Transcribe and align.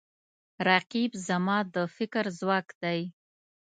رقیب 0.67 1.11
زما 1.27 1.57
د 1.73 1.75
فکر 1.95 2.25
ځواک 2.39 2.67
دی 2.81 2.99